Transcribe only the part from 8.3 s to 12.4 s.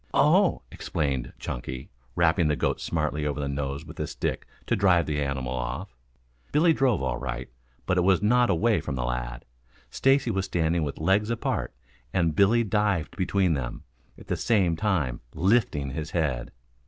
away from the lad. Stacy was standing with legs apart and